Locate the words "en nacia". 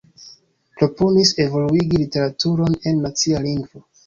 2.93-3.45